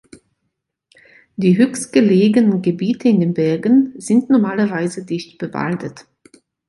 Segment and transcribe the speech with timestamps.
[1.35, 6.07] Die höchstgelegenen Gebiete in den Bergen sind normalerweise dicht bewaldet.